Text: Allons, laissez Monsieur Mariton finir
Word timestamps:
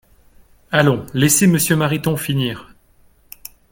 Allons, 0.71 1.05
laissez 1.13 1.45
Monsieur 1.45 1.75
Mariton 1.75 2.17
finir 2.17 2.73